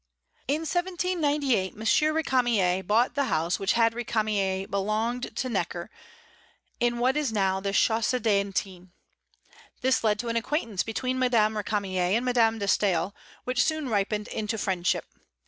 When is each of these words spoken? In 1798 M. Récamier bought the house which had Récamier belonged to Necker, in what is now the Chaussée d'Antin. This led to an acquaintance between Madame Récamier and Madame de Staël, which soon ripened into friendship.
In 0.47 0.61
1798 0.61 1.73
M. 1.73 1.79
Récamier 1.79 2.87
bought 2.87 3.13
the 3.13 3.25
house 3.25 3.59
which 3.59 3.73
had 3.73 3.93
Récamier 3.93 4.67
belonged 4.67 5.35
to 5.35 5.47
Necker, 5.47 5.91
in 6.79 6.97
what 6.97 7.15
is 7.15 7.31
now 7.31 7.59
the 7.59 7.69
Chaussée 7.69 8.19
d'Antin. 8.19 8.93
This 9.81 10.03
led 10.03 10.17
to 10.17 10.29
an 10.29 10.37
acquaintance 10.37 10.81
between 10.81 11.19
Madame 11.19 11.53
Récamier 11.53 12.13
and 12.15 12.25
Madame 12.25 12.57
de 12.57 12.65
Staël, 12.65 13.13
which 13.43 13.63
soon 13.63 13.89
ripened 13.89 14.27
into 14.29 14.57
friendship. 14.57 15.05